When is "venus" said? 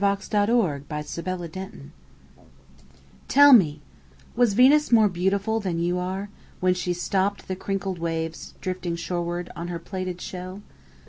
0.01-0.27, 4.55-4.91